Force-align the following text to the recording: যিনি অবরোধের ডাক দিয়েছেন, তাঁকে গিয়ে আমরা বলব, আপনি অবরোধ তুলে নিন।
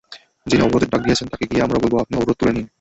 যিনি 0.45 0.61
অবরোধের 0.63 0.89
ডাক 0.89 1.01
দিয়েছেন, 1.01 1.27
তাঁকে 1.27 1.45
গিয়ে 1.45 1.63
আমরা 1.63 1.77
বলব, 1.79 1.93
আপনি 1.99 2.13
অবরোধ 2.17 2.35
তুলে 2.39 2.51
নিন। 2.51 2.67